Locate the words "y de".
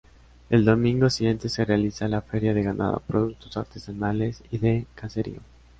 4.49-4.87